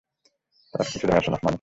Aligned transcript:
তার 0.73 0.85
কিছু 0.85 1.05
যায় 1.07 1.17
আসে 1.17 1.29
না, 1.29 1.37
মানে 1.37 1.39
কি। 1.39 1.49